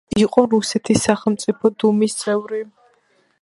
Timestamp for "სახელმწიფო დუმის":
1.09-2.17